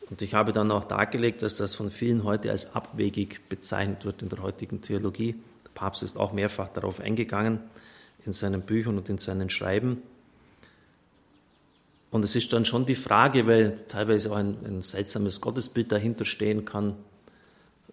Und 0.10 0.22
ich 0.22 0.34
habe 0.34 0.51
dann 0.51 0.72
auch 0.72 0.84
dargelegt, 0.84 1.41
dass 1.41 1.56
das 1.56 1.75
von 1.75 1.89
vielen 1.89 2.25
heute 2.25 2.51
als 2.51 2.75
abwegig 2.75 3.48
bezeichnet 3.48 4.03
wird 4.03 4.22
in 4.22 4.29
der 4.29 4.41
heutigen 4.41 4.82
Theologie. 4.82 5.36
Der 5.63 5.70
Papst 5.74 6.03
ist 6.03 6.18
auch 6.18 6.34
mehrfach 6.34 6.68
darauf 6.68 7.00
eingegangen 7.00 7.60
in 8.25 8.33
seinen 8.33 8.61
Büchern 8.61 8.97
und 8.97 9.09
in 9.09 9.17
seinen 9.17 9.49
Schreiben. 9.49 10.01
Und 12.11 12.23
es 12.23 12.35
ist 12.35 12.51
dann 12.53 12.65
schon 12.65 12.85
die 12.85 12.95
Frage, 12.95 13.45
weil 13.45 13.77
teilweise 13.88 14.31
auch 14.31 14.38
ein, 14.38 14.57
ein 14.65 14.81
seltsames 14.81 15.41
Gottesbild 15.41 15.91
dahinter 15.91 16.25
stehen 16.25 16.65
kann, 16.65 16.95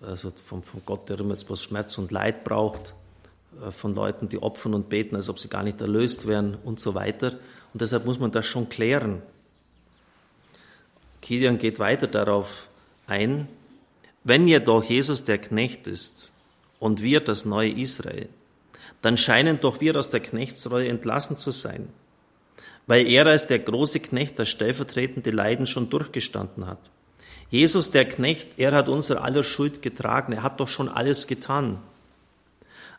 also 0.01 0.33
vom, 0.45 0.63
vom 0.63 0.83
Gott, 0.87 1.09
der 1.09 1.21
immer 1.21 1.35
bloß 1.35 1.63
Schmerz 1.63 1.99
und 1.99 2.11
Leid 2.11 2.45
braucht, 2.45 2.95
äh, 3.65 3.71
von 3.71 3.95
Leuten, 3.95 4.29
die 4.29 4.43
opfern 4.43 4.75
und 4.75 4.89
beten, 4.89 5.17
als 5.17 5.29
ob 5.29 5.39
sie 5.39 5.49
gar 5.49 5.63
nicht 5.63 5.81
erlöst 5.81 6.27
wären 6.27 6.55
und 6.55 6.81
so 6.81 6.95
weiter. 6.95 7.33
Und 7.73 7.83
deshalb 7.83 8.07
muss 8.07 8.19
man 8.19 8.33
das 8.33 8.47
schon 8.47 8.69
klären. 8.69 9.23
Kilian 11.21 11.59
geht 11.59 11.79
weiter 11.79 12.07
darauf 12.07 12.69
ein, 13.07 13.49
wenn 14.25 14.49
jedoch 14.49 14.85
Jesus 14.85 15.25
der 15.25 15.39
Knecht 15.39 15.87
ist 15.87 16.33
und 16.79 17.03
wir 17.03 17.21
das 17.21 17.45
neue 17.45 17.71
Israel, 17.71 18.29
dann 19.03 19.17
scheinen 19.17 19.61
doch 19.61 19.81
wir 19.81 19.97
aus 19.97 20.11
der 20.11 20.21
Knechtsrolle 20.21 20.89
entlassen 20.89 21.37
zu 21.37 21.51
sein, 21.51 21.89
weil 22.87 23.07
er 23.07 23.27
als 23.27 23.47
der 23.47 23.59
große 23.59 24.01
Knecht 24.01 24.39
das 24.39 24.49
stellvertretende 24.49 25.31
Leiden 25.31 25.67
schon 25.67 25.91
durchgestanden 25.91 26.67
hat. 26.67 26.79
Jesus, 27.51 27.91
der 27.93 28.05
Knecht, 28.05 28.49
er 28.57 28.73
hat 28.73 28.89
unser 28.89 29.23
aller 29.23 29.45
Schuld 29.45 29.83
getragen, 29.83 30.33
er 30.33 30.43
hat 30.43 30.59
doch 30.59 30.69
schon 30.69 30.89
alles 30.89 31.27
getan. 31.27 31.79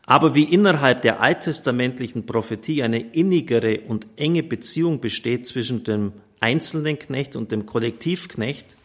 Aber 0.05 0.35
wie 0.35 0.43
innerhalb 0.43 1.01
der 1.01 1.19
alttestamentlichen 1.19 2.25
Prophetie 2.25 2.81
eine 2.81 2.99
innigere 2.99 3.81
und 3.81 4.07
enge 4.15 4.41
Beziehung 4.41 5.01
besteht 5.01 5.47
zwischen 5.47 5.83
dem 5.83 6.13
einzelnen 6.39 6.97
Knecht 6.97 7.35
und 7.35 7.51
dem 7.51 7.65
Kollektivknecht, 7.65 8.77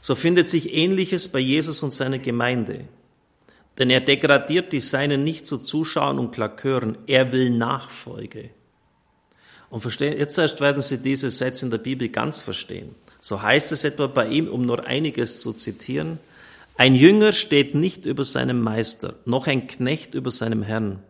so 0.00 0.14
findet 0.14 0.48
sich 0.48 0.74
Ähnliches 0.74 1.28
bei 1.28 1.40
Jesus 1.40 1.82
und 1.82 1.92
seiner 1.92 2.18
Gemeinde. 2.18 2.86
Denn 3.80 3.88
er 3.88 4.00
degradiert 4.00 4.74
die 4.74 4.78
Seinen 4.78 5.24
nicht 5.24 5.46
zu 5.46 5.56
Zuschauern 5.56 6.18
und 6.18 6.32
Klakören. 6.32 6.98
Er 7.06 7.32
will 7.32 7.48
Nachfolge. 7.48 8.50
Und 9.70 9.80
verstehen, 9.80 10.18
jetzt 10.18 10.36
erst 10.36 10.60
werden 10.60 10.82
Sie 10.82 10.98
diese 10.98 11.30
Sätze 11.30 11.64
in 11.64 11.70
der 11.70 11.78
Bibel 11.78 12.10
ganz 12.10 12.42
verstehen. 12.42 12.94
So 13.20 13.40
heißt 13.40 13.72
es 13.72 13.84
etwa 13.84 14.06
bei 14.06 14.28
ihm, 14.28 14.48
um 14.48 14.66
nur 14.66 14.86
einiges 14.86 15.40
zu 15.40 15.54
zitieren. 15.54 16.18
Ein 16.76 16.94
Jünger 16.94 17.32
steht 17.32 17.74
nicht 17.74 18.04
über 18.04 18.22
seinem 18.22 18.60
Meister, 18.60 19.14
noch 19.24 19.46
ein 19.46 19.66
Knecht 19.66 20.14
über 20.14 20.30
seinem 20.30 20.62
Herrn. 20.62 21.02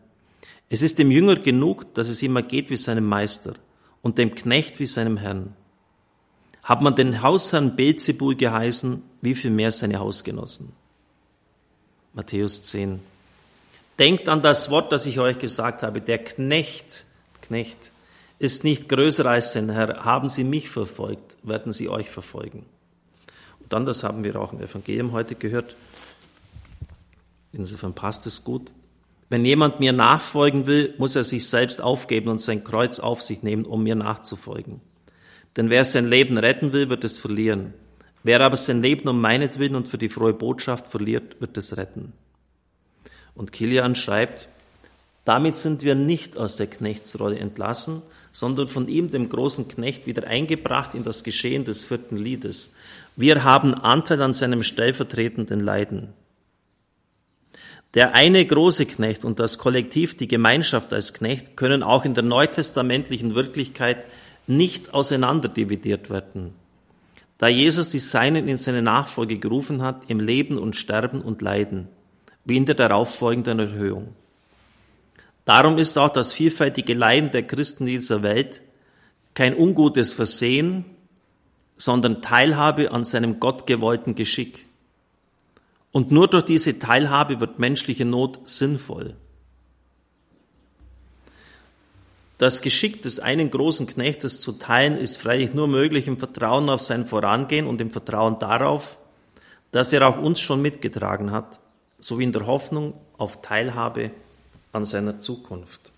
Es 0.69 0.83
ist 0.83 1.01
dem 1.01 1.11
Jünger 1.11 1.37
genug, 1.37 1.93
dass 1.95 2.09
es 2.09 2.23
immer 2.23 2.43
geht 2.43 2.71
wie 2.71 2.77
seinem 2.77 3.07
Meister 3.07 3.55
und 4.01 4.19
dem 4.19 4.37
Knecht 4.37 4.79
wie 4.79 4.87
seinem 4.87 5.17
Herrn. 5.17 5.57
Hat 6.63 6.83
man 6.83 6.95
den 6.95 7.21
Hausherrn 7.21 7.75
Beelzebul 7.75 8.37
geheißen, 8.37 9.03
wie 9.23 9.35
viel 9.35 9.51
mehr 9.51 9.73
seine 9.73 9.99
Hausgenossen? 9.99 10.73
Matthäus 12.15 12.65
10. 12.65 13.01
Denkt 13.99 14.29
an 14.29 14.43
das 14.43 14.71
Wort, 14.71 14.93
das 14.93 15.07
ich 15.07 15.19
euch 15.19 15.39
gesagt 15.39 15.83
habe. 15.83 16.01
Der 16.01 16.19
Knecht, 16.19 17.05
Knecht, 17.43 17.93
ist 18.39 18.65
nicht 18.65 18.89
größer 18.89 19.27
als 19.27 19.53
sein 19.53 19.71
Herr. 19.71 20.05
Haben 20.05 20.29
Sie 20.29 20.45
mich 20.45 20.71
verfolgt, 20.71 21.37
werden 21.43 21.73
Sie 21.73 21.89
euch 21.89 22.09
verfolgen. 22.09 22.65
Und 23.61 23.73
dann, 23.73 23.87
das 23.87 24.03
haben 24.03 24.25
wir 24.25 24.37
auch 24.37 24.53
im 24.53 24.61
Evangelium 24.61 25.13
heute 25.13 25.35
gehört, 25.35 25.77
Insofern 27.53 27.95
passt 27.95 28.27
es 28.27 28.45
gut. 28.45 28.73
Wenn 29.29 29.45
jemand 29.45 29.81
mir 29.81 29.93
nachfolgen 29.93 30.67
will, 30.67 30.95
muss 30.99 31.17
er 31.17 31.25
sich 31.25 31.49
selbst 31.49 31.81
aufgeben 31.81 32.29
und 32.29 32.41
sein 32.41 32.65
Kreuz 32.65 32.99
auf 32.99 33.23
sich 33.23 33.43
nehmen, 33.43 33.65
um 33.65 33.83
mir 33.83 33.95
nachzufolgen. 33.95 34.81
Denn 35.57 35.71
wer 35.71 35.85
sein 35.85 36.07
Leben 36.07 36.39
retten 36.39 36.73
will, 36.73 36.91
wird 36.91 37.05
es 37.05 37.19
verlieren. 37.19 37.75
Wer 38.23 38.41
aber 38.41 38.57
sein 38.57 38.83
Leben 38.83 39.09
um 39.09 39.21
meinetwillen 39.21 39.77
und 39.77 39.89
für 39.89 39.99
die 39.99 40.09
frohe 40.09 40.35
Botschaft 40.35 40.89
verliert, 40.89 41.41
wird 41.41 41.57
es 41.57 41.77
retten. 41.77 42.13
Und 43.35 43.53
Kilian 43.53 43.95
schreibt, 43.95 44.49
damit 45.25 45.57
sind 45.57 45.83
wir 45.83 45.95
nicht 45.95 46.37
aus 46.37 46.57
der 46.57 46.67
Knechtsrolle 46.67 47.39
entlassen, 47.39 48.03
sondern 48.33 48.69
von 48.69 48.89
ihm, 48.89 49.11
dem 49.11 49.29
großen 49.29 49.69
Knecht, 49.69 50.07
wieder 50.07 50.27
eingebracht 50.27 50.95
in 50.95 51.05
das 51.05 51.25
Geschehen 51.25 51.65
des 51.65 51.85
vierten 51.85 52.17
Liedes. 52.17 52.75
Wir 53.17 53.45
haben 53.45 53.75
Anteil 53.75 54.23
an 54.23 54.35
seinem 54.35 54.63
stellvertretenden 54.63 55.61
Leiden. 55.61 56.13
Der 57.95 58.15
eine 58.15 58.45
große 58.45 58.87
Knecht 58.87 59.25
und 59.25 59.41
das 59.41 59.59
Kollektiv, 59.59 60.17
die 60.17 60.29
Gemeinschaft 60.29 60.93
als 60.93 61.13
Knecht, 61.13 61.57
können 61.57 61.83
auch 61.83 62.05
in 62.05 62.15
der 62.15 62.23
neutestamentlichen 62.23 63.35
Wirklichkeit 63.35 64.07
nicht 64.47 64.95
auseinanderdividiert 64.95 66.09
werden. 66.09 66.55
Da 67.41 67.49
Jesus 67.49 67.89
die 67.89 67.99
Seinen 67.99 68.49
in 68.49 68.59
seine 68.59 68.83
Nachfolge 68.83 69.39
gerufen 69.39 69.81
hat, 69.81 70.11
im 70.11 70.21
Leben 70.21 70.59
und 70.59 70.77
Sterben 70.77 71.23
und 71.23 71.41
Leiden, 71.41 71.89
wie 72.45 72.59
in 72.59 72.67
der 72.67 72.75
darauffolgenden 72.75 73.59
Erhöhung. 73.59 74.15
Darum 75.47 75.79
ist 75.79 75.97
auch 75.97 76.11
das 76.11 76.35
vielfältige 76.35 76.93
Leiden 76.93 77.31
der 77.31 77.47
Christen 77.47 77.87
dieser 77.87 78.23
Welt 78.23 78.61
kein 79.33 79.57
ungutes 79.57 80.13
Versehen, 80.13 80.85
sondern 81.77 82.21
Teilhabe 82.21 82.93
an 82.93 83.07
seinem 83.07 83.41
gottgewollten 83.41 84.15
Geschick. 84.15 84.67
Und 85.93 86.13
nur 86.13 86.29
durch 86.29 86.45
diese 86.45 86.79
Teilhabe 86.79 87.41
wird 87.41 87.59
menschliche 87.59 88.05
Not 88.05 88.41
sinnvoll. 88.47 89.17
Das 92.41 92.63
Geschick 92.63 93.03
des 93.03 93.21
einen 93.21 93.51
großen 93.51 93.87
Knechtes 93.87 94.41
zu 94.41 94.53
teilen 94.53 94.97
ist 94.97 95.19
freilich 95.19 95.53
nur 95.53 95.69
möglich 95.69 96.07
im 96.07 96.17
Vertrauen 96.17 96.71
auf 96.71 96.81
sein 96.81 97.05
Vorangehen 97.05 97.67
und 97.67 97.83
im 97.83 97.91
Vertrauen 97.91 98.39
darauf, 98.39 98.97
dass 99.73 99.93
er 99.93 100.09
auch 100.09 100.17
uns 100.17 100.41
schon 100.41 100.63
mitgetragen 100.63 101.33
hat, 101.33 101.61
sowie 101.99 102.25
in 102.25 102.33
der 102.33 102.47
Hoffnung 102.47 102.99
auf 103.19 103.43
Teilhabe 103.43 104.11
an 104.73 104.87
seiner 104.87 105.21
Zukunft. 105.21 105.93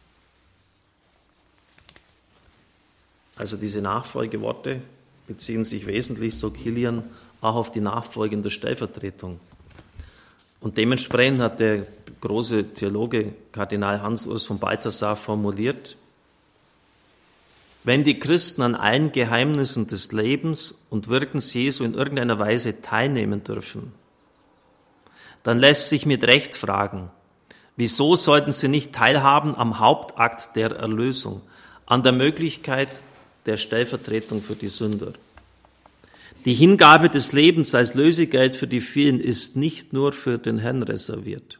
Also 3.36 3.56
diese 3.56 3.80
Nachfolgeworte 3.80 4.82
beziehen 5.28 5.62
sich 5.62 5.86
wesentlich, 5.86 6.36
so 6.36 6.50
Kilian, 6.50 7.04
auch 7.40 7.54
auf 7.54 7.70
die 7.70 7.80
nachfolgende 7.80 8.50
Stellvertretung. 8.50 9.38
Und 10.58 10.76
dementsprechend 10.76 11.40
hat 11.40 11.60
der 11.60 11.86
große 12.20 12.74
Theologe 12.74 13.32
Kardinal 13.52 14.02
Hans-Urs 14.02 14.44
von 14.44 14.58
Balthasar 14.58 15.14
formuliert, 15.14 15.96
wenn 17.84 18.04
die 18.04 18.18
Christen 18.18 18.62
an 18.62 18.74
allen 18.74 19.12
Geheimnissen 19.12 19.86
des 19.88 20.12
Lebens 20.12 20.86
und 20.90 21.08
Wirkens 21.08 21.52
Jesu 21.52 21.84
in 21.84 21.94
irgendeiner 21.94 22.38
Weise 22.38 22.80
teilnehmen 22.80 23.42
dürfen, 23.42 23.92
dann 25.42 25.58
lässt 25.58 25.88
sich 25.88 26.06
mit 26.06 26.24
Recht 26.24 26.54
fragen, 26.54 27.10
wieso 27.76 28.14
sollten 28.14 28.52
sie 28.52 28.68
nicht 28.68 28.92
teilhaben 28.92 29.56
am 29.56 29.80
Hauptakt 29.80 30.54
der 30.54 30.70
Erlösung, 30.70 31.42
an 31.86 32.04
der 32.04 32.12
Möglichkeit 32.12 33.02
der 33.46 33.56
Stellvertretung 33.56 34.40
für 34.40 34.54
die 34.54 34.68
Sünder? 34.68 35.12
Die 36.44 36.54
Hingabe 36.54 37.08
des 37.08 37.32
Lebens 37.32 37.74
als 37.74 37.94
Lösegeld 37.94 38.54
für 38.54 38.66
die 38.66 38.80
vielen 38.80 39.20
ist 39.20 39.56
nicht 39.56 39.92
nur 39.92 40.12
für 40.12 40.38
den 40.38 40.58
Herrn 40.58 40.82
reserviert. 40.82 41.58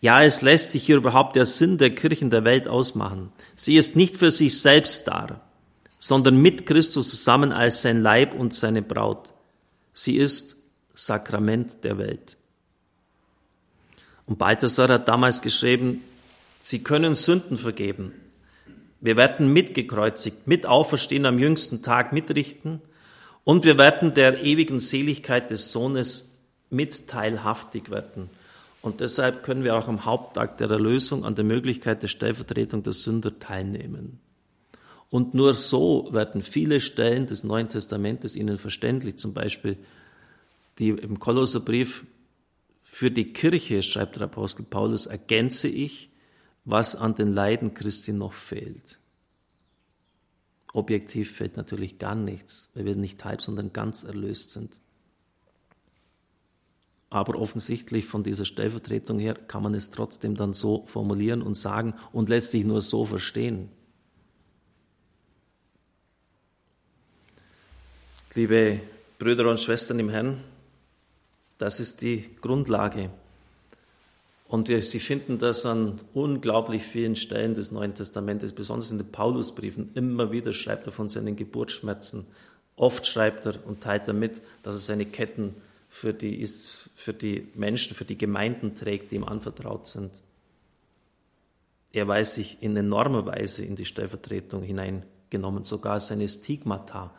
Ja, 0.00 0.22
es 0.22 0.42
lässt 0.42 0.72
sich 0.72 0.84
hier 0.84 0.96
überhaupt 0.96 1.36
der 1.36 1.46
Sinn 1.46 1.78
der 1.78 1.94
Kirchen 1.94 2.30
der 2.30 2.44
Welt 2.44 2.66
ausmachen. 2.66 3.30
Sie 3.54 3.76
ist 3.76 3.96
nicht 3.96 4.16
für 4.16 4.30
sich 4.30 4.60
selbst 4.60 5.06
da, 5.06 5.40
sondern 5.98 6.36
mit 6.36 6.66
Christus 6.66 7.10
zusammen 7.10 7.52
als 7.52 7.82
sein 7.82 8.02
Leib 8.02 8.34
und 8.34 8.52
seine 8.52 8.82
Braut. 8.82 9.32
Sie 9.94 10.16
ist 10.16 10.56
Sakrament 10.94 11.84
der 11.84 11.98
Welt. 11.98 12.36
Und 14.26 14.38
Balthasar 14.38 14.88
hat 14.88 15.08
damals 15.08 15.42
geschrieben, 15.42 16.02
Sie 16.60 16.82
können 16.84 17.14
Sünden 17.14 17.56
vergeben. 17.56 18.12
Wir 19.00 19.16
werden 19.16 19.52
mitgekreuzigt, 19.52 20.46
mit 20.46 20.64
auferstehen 20.64 21.26
am 21.26 21.40
jüngsten 21.40 21.82
Tag 21.82 22.12
mitrichten 22.12 22.80
und 23.42 23.64
wir 23.64 23.78
werden 23.78 24.14
der 24.14 24.42
ewigen 24.44 24.78
Seligkeit 24.78 25.50
des 25.50 25.72
Sohnes 25.72 26.36
mitteilhaftig 26.70 27.90
werden. 27.90 28.30
Und 28.82 29.00
deshalb 29.00 29.44
können 29.44 29.64
wir 29.64 29.76
auch 29.76 29.88
am 29.88 30.04
Hauptakt 30.04 30.60
der 30.60 30.68
Erlösung 30.70 31.24
an 31.24 31.36
der 31.36 31.44
Möglichkeit 31.44 32.02
der 32.02 32.08
Stellvertretung 32.08 32.82
der 32.82 32.92
Sünder 32.92 33.38
teilnehmen. 33.38 34.18
Und 35.08 35.34
nur 35.34 35.54
so 35.54 36.08
werden 36.10 36.42
viele 36.42 36.80
Stellen 36.80 37.26
des 37.26 37.44
Neuen 37.44 37.68
Testamentes 37.68 38.34
ihnen 38.34 38.58
verständlich. 38.58 39.18
Zum 39.18 39.34
Beispiel 39.34 39.76
die 40.78 40.88
im 40.88 41.18
Kolosserbrief 41.18 42.06
für 42.82 43.10
die 43.10 43.32
Kirche, 43.32 43.82
schreibt 43.82 44.16
der 44.16 44.24
Apostel 44.24 44.64
Paulus, 44.64 45.06
ergänze 45.06 45.68
ich, 45.68 46.10
was 46.64 46.96
an 46.96 47.14
den 47.14 47.28
Leiden 47.28 47.74
Christi 47.74 48.12
noch 48.12 48.32
fehlt. 48.32 48.98
Objektiv 50.72 51.36
fehlt 51.36 51.56
natürlich 51.56 51.98
gar 51.98 52.14
nichts, 52.14 52.70
weil 52.74 52.86
wir 52.86 52.96
nicht 52.96 53.24
halb, 53.24 53.42
sondern 53.42 53.72
ganz 53.72 54.04
erlöst 54.04 54.52
sind. 54.52 54.80
Aber 57.12 57.38
offensichtlich 57.38 58.06
von 58.06 58.22
dieser 58.22 58.46
Stellvertretung 58.46 59.18
her 59.18 59.34
kann 59.34 59.62
man 59.62 59.74
es 59.74 59.90
trotzdem 59.90 60.34
dann 60.34 60.54
so 60.54 60.86
formulieren 60.86 61.42
und 61.42 61.58
sagen 61.58 61.92
und 62.10 62.30
letztlich 62.30 62.64
nur 62.64 62.80
so 62.80 63.04
verstehen. 63.04 63.68
Liebe 68.34 68.80
Brüder 69.18 69.50
und 69.50 69.60
Schwestern 69.60 69.98
im 69.98 70.08
Herrn, 70.08 70.42
das 71.58 71.80
ist 71.80 72.00
die 72.00 72.30
Grundlage 72.40 73.10
und 74.48 74.68
Sie 74.68 74.98
finden 74.98 75.36
das 75.36 75.66
an 75.66 76.00
unglaublich 76.14 76.82
vielen 76.82 77.16
Stellen 77.16 77.54
des 77.54 77.72
Neuen 77.72 77.94
Testamentes, 77.94 78.54
besonders 78.54 78.90
in 78.90 78.96
den 78.96 79.12
Paulusbriefen. 79.12 79.90
Immer 79.94 80.32
wieder 80.32 80.54
schreibt 80.54 80.86
er 80.86 80.92
von 80.92 81.10
seinen 81.10 81.36
Geburtsschmerzen. 81.36 82.26
Oft 82.76 83.06
schreibt 83.06 83.44
er 83.44 83.66
und 83.66 83.82
teilt 83.82 84.08
damit, 84.08 84.40
dass 84.62 84.76
er 84.76 84.80
seine 84.80 85.04
Ketten 85.04 85.54
für 85.92 86.14
die, 86.14 86.48
für 86.94 87.12
die 87.12 87.52
Menschen, 87.54 87.94
für 87.94 88.06
die 88.06 88.16
Gemeinden 88.16 88.74
trägt, 88.74 89.10
die 89.10 89.16
ihm 89.16 89.24
anvertraut 89.24 89.86
sind. 89.86 90.10
Er 91.92 92.08
weiß 92.08 92.36
sich 92.36 92.62
in 92.62 92.74
enormer 92.74 93.26
Weise 93.26 93.62
in 93.62 93.76
die 93.76 93.84
Stellvertretung 93.84 94.62
hineingenommen, 94.62 95.64
sogar 95.64 96.00
seine 96.00 96.26
Stigmata, 96.30 97.14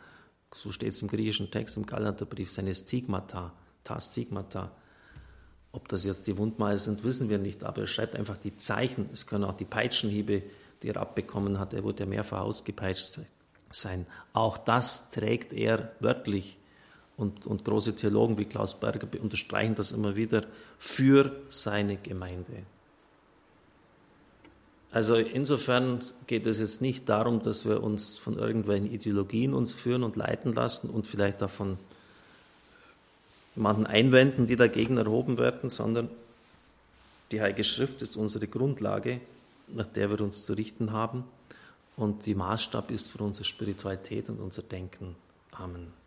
so 0.52 0.72
steht 0.72 0.90
es 0.90 1.02
im 1.02 1.08
griechischen 1.08 1.52
Text 1.52 1.76
im 1.76 1.86
Galaterbrief, 1.86 2.50
seine 2.50 2.74
Stigmata, 2.74 3.52
ta 3.84 4.00
Stigmata, 4.00 4.72
ob 5.70 5.88
das 5.88 6.04
jetzt 6.04 6.26
die 6.26 6.36
Wundmale 6.36 6.80
sind, 6.80 7.04
wissen 7.04 7.28
wir 7.28 7.38
nicht, 7.38 7.62
aber 7.62 7.82
er 7.82 7.86
schreibt 7.86 8.16
einfach 8.16 8.38
die 8.38 8.56
Zeichen. 8.56 9.08
Es 9.12 9.28
können 9.28 9.44
auch 9.44 9.56
die 9.56 9.64
Peitschenhiebe, 9.64 10.42
die 10.82 10.88
er 10.88 10.96
abbekommen 10.96 11.60
hat. 11.60 11.74
Er 11.74 11.84
wurde 11.84 12.02
ja 12.02 12.06
mehrfach 12.06 12.40
ausgepeitscht 12.40 13.20
sein. 13.70 14.06
Auch 14.32 14.58
das 14.58 15.10
trägt 15.10 15.52
er 15.52 15.92
wörtlich. 16.00 16.58
Und, 17.16 17.46
und 17.46 17.64
große 17.64 17.94
Theologen 17.94 18.38
wie 18.38 18.44
Klaus 18.44 18.78
Berger 18.78 19.06
unterstreichen 19.20 19.74
das 19.74 19.92
immer 19.92 20.16
wieder 20.16 20.44
für 20.78 21.30
seine 21.48 21.96
Gemeinde. 21.96 22.64
Also 24.90 25.16
insofern 25.16 26.04
geht 26.28 26.46
es 26.46 26.60
jetzt 26.60 26.80
nicht 26.80 27.08
darum, 27.08 27.42
dass 27.42 27.66
wir 27.66 27.82
uns 27.82 28.16
von 28.16 28.38
irgendwelchen 28.38 28.92
Ideologien 28.92 29.52
uns 29.52 29.72
führen 29.72 30.04
und 30.04 30.16
leiten 30.16 30.52
lassen 30.52 30.88
und 30.88 31.06
vielleicht 31.06 31.40
davon 31.40 31.78
manchen 33.56 33.86
Einwänden, 33.86 34.46
die 34.46 34.56
dagegen 34.56 34.96
erhoben 34.96 35.38
werden, 35.38 35.70
sondern 35.70 36.08
die 37.32 37.40
Heilige 37.40 37.64
Schrift 37.64 38.02
ist 38.02 38.16
unsere 38.16 38.46
Grundlage, 38.46 39.20
nach 39.68 39.86
der 39.86 40.10
wir 40.10 40.20
uns 40.20 40.44
zu 40.44 40.52
richten 40.52 40.92
haben 40.92 41.24
und 41.96 42.26
die 42.26 42.34
Maßstab 42.34 42.90
ist 42.90 43.10
für 43.10 43.22
unsere 43.22 43.44
Spiritualität 43.44 44.28
und 44.28 44.40
unser 44.40 44.62
Denken. 44.62 45.16
Amen. 45.52 46.03